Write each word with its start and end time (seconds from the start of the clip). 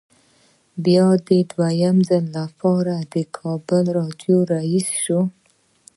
بیا 0.85 1.07
د 1.27 1.29
دویم 1.51 1.97
ځل 2.09 2.25
لپاره 2.37 2.95
د 3.13 3.15
کابل 3.37 3.83
راډیو 3.97 4.37
رییس 4.53 4.87
شو. 5.03 5.21